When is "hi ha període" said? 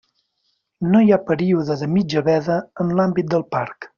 1.07-1.77